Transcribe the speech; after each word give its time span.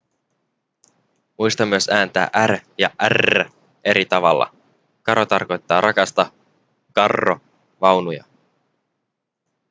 muista 1.37 1.65
myös 1.65 1.89
ääntää 1.89 2.31
r 2.47 2.57
ja 2.77 2.89
rr 3.09 3.49
eri 3.83 4.05
tavalla 4.05 4.51
caro 5.03 5.25
tarkoittaa 5.25 5.81
rakasta 5.81 6.31
carro 6.95 7.39
vaunuja 7.81 8.23